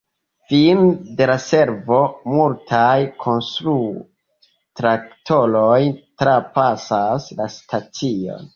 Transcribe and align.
Fine 0.51 0.85
de 1.19 1.25
la 1.31 1.35
servo, 1.43 1.99
multaj 2.37 2.95
konstru-traktoroj 3.25 5.77
trapasas 6.23 7.29
la 7.43 7.47
stacion. 7.61 8.47